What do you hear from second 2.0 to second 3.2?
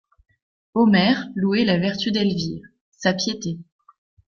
d'Elvire, sa